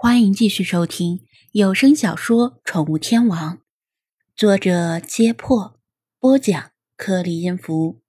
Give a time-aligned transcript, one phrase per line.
[0.00, 3.56] 欢迎继续收听有声小说《宠物天王》，
[4.36, 5.80] 作者：揭破，
[6.20, 8.00] 播讲：颗粒音符，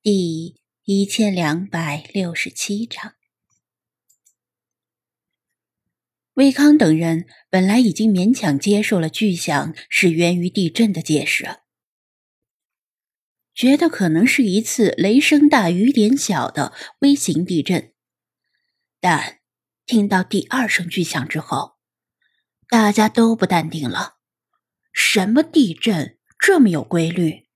[0.00, 3.12] 第一千两百六十七章。
[6.32, 11.58] 魏康等人本来已经勉强接受了巨响是源于地震的解释，
[13.54, 17.92] 觉得可能是一次雷声大雨点小的微型地震，
[18.98, 19.37] 但。
[19.88, 21.78] 听到第二声巨响之后，
[22.68, 24.18] 大家都不淡定了。
[24.92, 27.48] 什么地震这么有规律？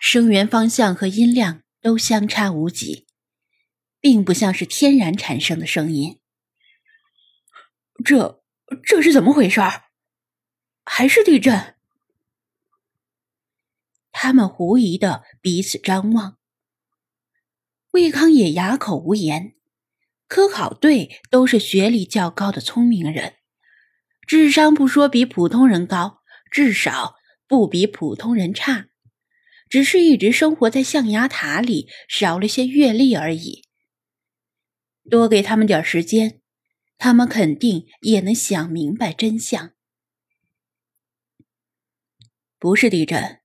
[0.00, 3.08] 声源方向和音量都相差无几，
[3.98, 6.20] 并不像是天然产生的声音。
[8.04, 8.44] 这
[8.84, 9.60] 这是怎么回事？
[10.84, 11.74] 还是地震？
[14.12, 16.38] 他们狐疑的彼此张望。
[17.90, 19.56] 魏康也哑口无言。
[20.28, 23.36] 科考队都是学历较高的聪明人，
[24.26, 26.20] 智商不说比普通人高，
[26.50, 28.90] 至少不比普通人差，
[29.70, 33.64] 只是一直生活在象牙塔里，少了些阅历而已。
[35.10, 36.42] 多给他们点时间，
[36.98, 39.72] 他们肯定也能想明白真相。
[42.58, 43.40] 不是地震，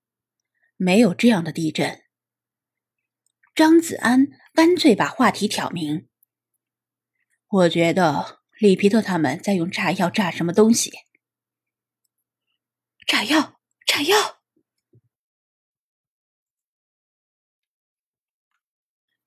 [0.75, 2.02] 没有这样的地震。
[3.56, 6.09] 张子安干脆把话题挑明。
[7.54, 10.92] 我觉得里皮特他们在用炸药炸什么东西。
[13.06, 14.42] 炸药，炸药！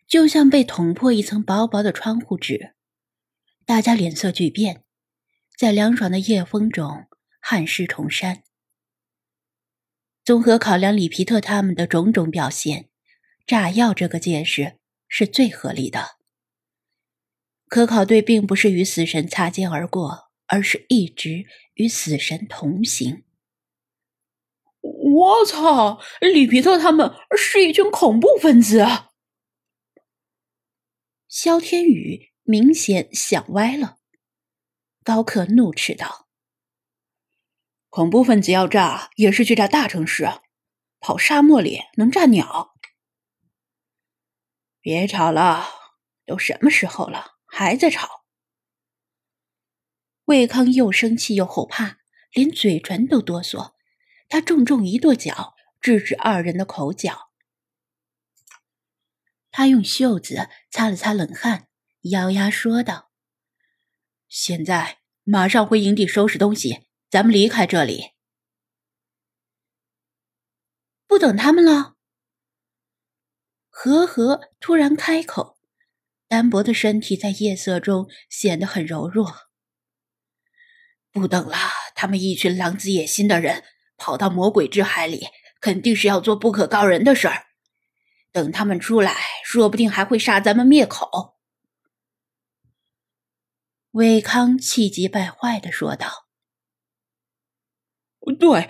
[0.09, 2.75] 就像被捅破一层薄薄的窗户纸，
[3.65, 4.83] 大家脸色巨变，
[5.57, 7.07] 在凉爽的夜风中
[7.39, 8.43] 汗湿重山。
[10.25, 12.89] 综合考量里皮特他们的种种表现，
[13.47, 16.17] 炸药这个解释是最合理的。
[17.69, 23.25] 科考队并不是与死神擦肩而过，而是一直与死神同行。
[24.81, 26.01] 我操！
[26.21, 28.87] 里皮特他们是一群恐怖分子！
[31.29, 33.99] 萧天宇明显想歪了。
[35.03, 36.29] 高克怒斥道
[37.91, 40.29] ：“恐怖分子要炸，也是去炸大城市，
[41.01, 42.75] 跑沙漠里能炸鸟？
[44.81, 45.67] 别吵了，
[46.25, 48.27] 都什么时候了？”还在吵，
[50.27, 52.01] 魏康又生气又后怕，
[52.33, 53.73] 连嘴唇都哆嗦。
[54.29, 57.31] 他重重一跺脚，制止二人的口角。
[59.51, 61.69] 他用袖子擦了擦冷汗，
[62.11, 63.11] 咬牙说道
[64.29, 68.11] ：“现在马上回营地收拾东西，咱们离开这里。”
[71.09, 71.97] 不等他们了。
[73.71, 75.56] 和和突然开口。
[76.29, 79.33] 单薄的身体在夜色中显得很柔弱。
[81.13, 81.57] 不等了，
[81.95, 83.63] 他们一群狼子野心的人
[83.97, 85.29] 跑到魔鬼之海里，
[85.61, 87.47] 肯定是要做不可告人的事儿。
[88.33, 91.37] 等他们出来，说不定还会杀咱们灭口。
[93.93, 96.27] 魏康气急败坏的说道
[98.39, 98.69] ：“对，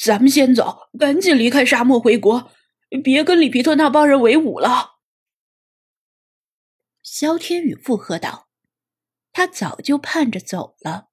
[0.00, 2.52] 咱们先走，赶紧离开沙漠回国，
[3.02, 4.97] 别跟里皮特那帮人为伍了。”
[7.10, 8.50] 萧天宇附和道
[9.32, 11.08] ：“他早就盼着走了。”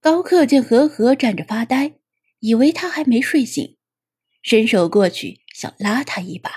[0.00, 1.98] 高克见和和站着发呆，
[2.38, 3.76] 以为他还没睡醒，
[4.40, 6.50] 伸手过去想拉他一把，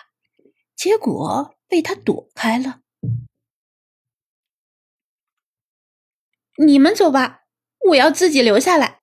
[0.76, 2.82] 结果被他躲开了。
[6.66, 7.42] “你们走吧，
[7.90, 9.02] 我要自己留下来。”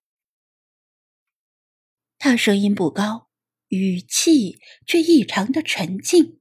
[2.16, 3.28] 他声音不高，
[3.68, 6.39] 语气却异常的沉静。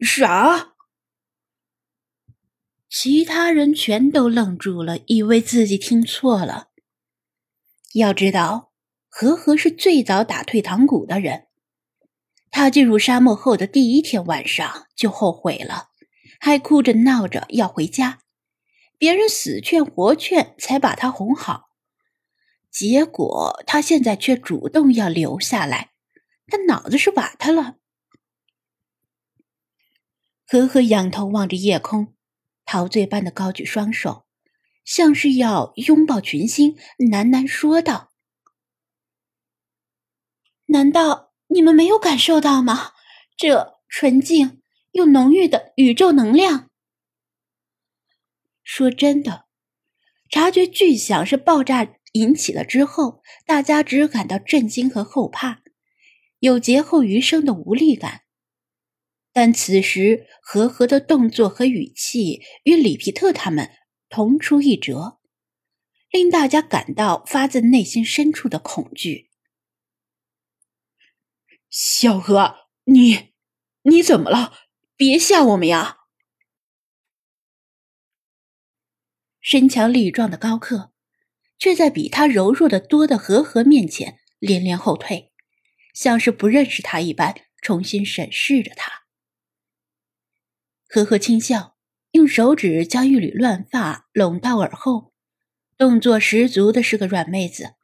[0.00, 0.74] 啥？
[2.88, 6.68] 其他人全都愣住了，以为自己听错了。
[7.94, 8.72] 要知道，
[9.08, 11.46] 和和是最早打退堂鼓的人。
[12.50, 15.88] 他进入沙漠后的第一天晚上就后悔了，
[16.38, 18.20] 还哭着闹着要回家，
[18.98, 21.70] 别人死劝活劝才把他哄好。
[22.70, 25.92] 结果他现在却主动要留下来，
[26.46, 27.76] 他脑子是瓦特了。
[30.46, 32.14] 和和仰头望着夜空，
[32.64, 34.26] 陶醉般的高举双手，
[34.84, 38.12] 像是要拥抱群星，喃喃说道
[40.66, 42.92] ：“难道你们没有感受到吗？
[43.36, 44.62] 这纯净
[44.92, 46.70] 又浓郁的宇宙能量。
[48.62, 49.46] 说真的，
[50.30, 55.62] 察觉巨响是爆炸引起了之后，大家只感到震惊和后怕，
[56.38, 58.22] 有劫后余生的无力感。”
[59.36, 63.70] 但此时和和的动作和语气与里皮特他们
[64.08, 65.20] 同出一辙，
[66.10, 69.28] 令大家感到发自内心深处的恐惧。
[71.68, 73.34] 小何，你
[73.82, 74.54] 你怎么了？
[74.96, 75.98] 别吓我们呀！
[79.42, 80.94] 身强力壮的高克，
[81.58, 85.34] 却在比他柔弱的多的和和面前连连后退，
[85.92, 89.05] 像是不认识他一般，重新审视着他。
[90.88, 91.76] 呵呵轻笑，
[92.12, 95.12] 用手指将一缕乱发拢到耳后，
[95.76, 97.74] 动作十足的是个软妹子。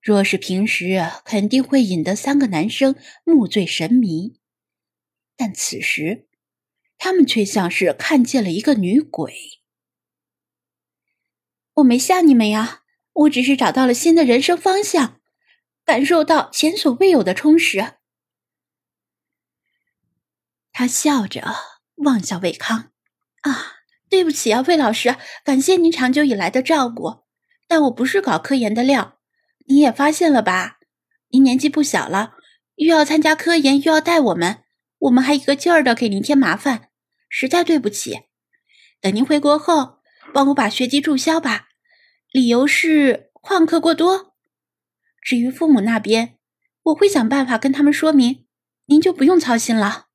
[0.00, 4.40] 若是平时，肯定会引得三个男生目醉神迷，
[5.36, 6.28] 但此时，
[6.96, 9.34] 他们却像是看见了一个女鬼。
[11.74, 15.20] 我没吓你们呀，我只是找到了新的人生方向，
[15.84, 17.96] 感受到前所未有的充实。
[20.72, 21.79] 他笑着。
[22.00, 22.90] 望向魏康，
[23.42, 23.76] 啊，
[24.08, 27.24] 对不起啊，魏老师，感谢您长久以来的照顾，
[27.68, 29.18] 但我不是搞科研的料，
[29.66, 30.78] 你也发现了吧？
[31.28, 32.34] 您年纪不小了，
[32.76, 34.64] 又要参加科研，又要带我们，
[34.98, 36.88] 我们还一个劲儿的给您添麻烦，
[37.28, 38.22] 实在对不起。
[39.00, 40.00] 等您回国后，
[40.34, 41.68] 帮我把学籍注销吧，
[42.32, 44.34] 理由是旷课过多。
[45.22, 46.38] 至于父母那边，
[46.84, 48.46] 我会想办法跟他们说明，
[48.86, 50.06] 您就不用操心了。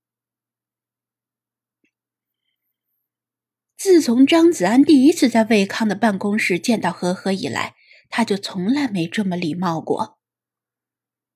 [3.85, 7.75] 自从张子安第一次在魏康的办公室见到何何以来，
[8.09, 10.17] 他就从来没这么礼貌过。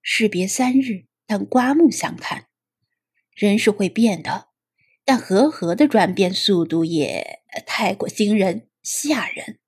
[0.02, 2.48] 士别三日，但刮目相看。
[3.36, 4.48] 人是会变的，
[5.06, 9.60] 但何何的转变速度也太过惊人吓人。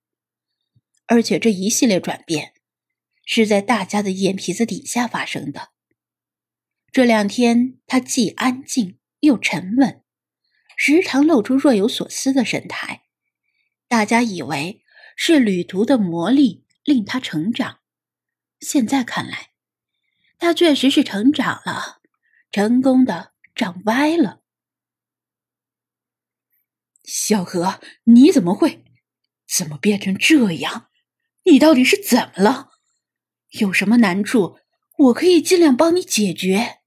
[1.06, 2.52] 而且这一系列转变，
[3.24, 5.68] 是在大家的眼皮子底下发生的。
[6.90, 10.01] 这两天，他既安静又沉稳。
[10.84, 13.04] 时常露出若有所思的神态，
[13.86, 14.82] 大家以为
[15.14, 17.78] 是旅途的磨砺令他成长。
[18.58, 19.52] 现在看来，
[20.40, 22.00] 他确实是成长了，
[22.50, 24.42] 成功的长歪了。
[27.04, 28.82] 小何，你怎么会？
[29.46, 30.90] 怎么变成这样？
[31.44, 32.70] 你到底是怎么了？
[33.50, 34.58] 有什么难处，
[34.98, 36.80] 我可以尽量帮你解决。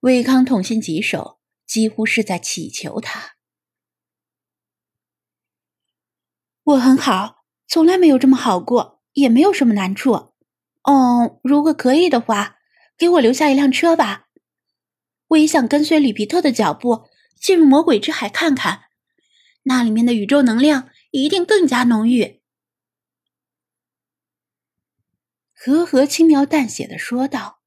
[0.00, 1.38] 魏康痛心疾首。
[1.72, 3.36] 几乎是在祈求他。
[6.64, 10.34] 我很好，从来没有这么好过，也没有什么难处。
[10.82, 12.58] 哦，如果可以的话，
[12.98, 14.28] 给我留下一辆车吧。
[15.28, 17.08] 我也想跟随里皮特的脚步，
[17.40, 18.90] 进入魔鬼之海看看，
[19.62, 22.42] 那里面的宇宙能量一定更加浓郁。
[25.54, 27.62] 和和轻描淡写的说道：“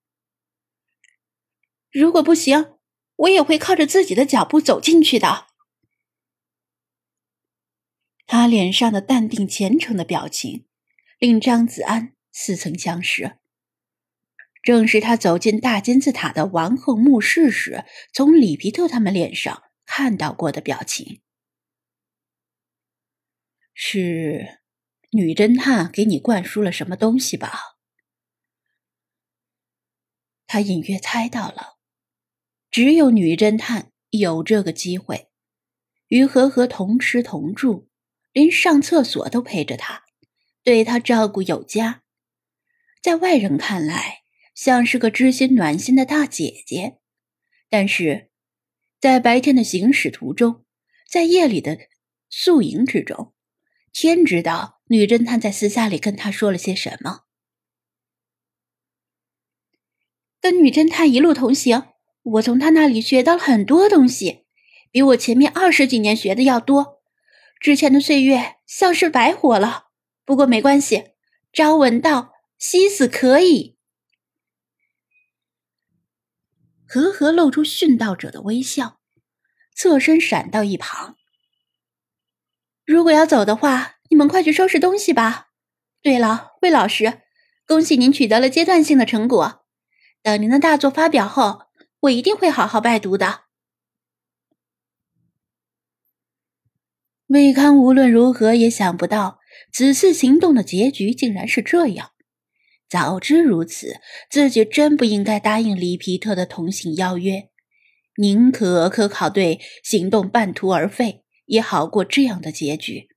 [1.89, 2.73] 如果不行。”
[3.17, 5.47] 我也会靠着自己的脚步走进去的。
[8.27, 10.65] 他脸上的淡定虔诚的表情，
[11.19, 13.37] 令张子安似曾相识。
[14.63, 21.21] 正是他走进大金字塔的王后墓室时，从里皮特他们脸上看到过的表情。
[23.75, 24.61] 是
[25.11, 27.77] 女侦探给你灌输了什么东西吧？
[30.47, 31.74] 他隐约猜到了。
[32.75, 35.29] 只有女侦探有这个机会，
[36.09, 37.87] 与和和同吃同住，
[38.33, 40.03] 连上厕所都陪着他，
[40.61, 42.03] 对他照顾有加，
[43.01, 44.23] 在外人看来
[44.53, 46.99] 像是个知心暖心的大姐姐，
[47.69, 48.29] 但是，
[48.99, 50.65] 在白天的行驶途中，
[51.09, 51.77] 在夜里的
[52.29, 53.33] 宿营之中，
[53.93, 57.21] 天知道女侦探在私下里跟他说了些什么。
[60.41, 61.94] 跟女侦探一路同行。
[62.25, 64.45] 我从他那里学到了很多东西，
[64.89, 67.03] 比我前面二十几年学的要多。
[67.59, 69.89] 之前的岁月像是白活了，
[70.25, 71.11] 不过没关系，
[71.53, 73.77] 朝闻道，夕死可以。
[76.87, 78.99] 和和露出殉道者的微笑，
[79.75, 81.15] 侧身闪到一旁。
[82.85, 85.49] 如果要走的话，你们快去收拾东西吧。
[86.01, 87.21] 对了，魏老师，
[87.67, 89.65] 恭喜您取得了阶段性的成果。
[90.23, 91.64] 等您的大作发表后。
[92.05, 93.45] 我一定会好好拜读的。
[97.27, 99.39] 魏康无论如何也想不到，
[99.71, 102.11] 此次行动的结局竟然是这样。
[102.87, 107.49] 早知如此，自己真不应该答应里皮特的同行邀约，
[108.17, 113.09] 宁可科考队行动半途而废，也好过这样的结局。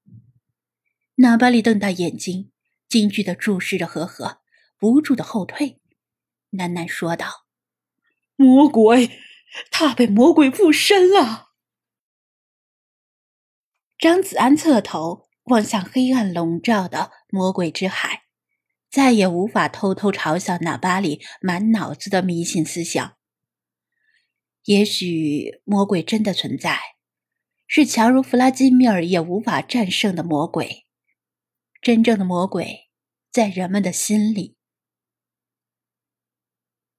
[1.17, 2.51] 纳巴利瞪大眼睛，
[2.89, 4.39] 惊惧的注视着和和，
[4.79, 5.79] 不住的后退，
[6.53, 7.48] 喃喃说道。
[8.39, 9.11] 魔鬼，
[9.69, 11.49] 他被魔鬼附身了。
[13.99, 18.23] 张子安侧头望向黑暗笼罩的魔鬼之海，
[18.89, 23.17] 再也无法偷偷嘲笑那巴里满脑子的迷信思想。
[24.67, 26.79] 也许魔鬼真的存在，
[27.67, 30.85] 是强如弗拉基米尔也无法战胜的魔鬼。
[31.83, 32.89] 真正的魔鬼，
[33.33, 34.58] 在人们的心里。